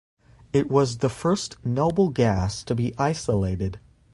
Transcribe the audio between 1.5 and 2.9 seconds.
noble gas to